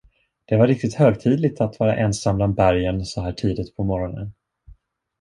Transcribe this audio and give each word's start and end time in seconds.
Det 0.45 0.55
var 0.55 0.67
riktigt 0.67 0.93
högtidligt 0.93 1.61
att 1.61 1.79
vara 1.79 1.95
ensam 1.95 2.35
bland 2.35 2.55
bergen 2.55 3.05
så 3.05 3.21
här 3.21 3.31
tidigt 3.33 3.75
på 3.75 3.83
morgonen. 3.83 4.31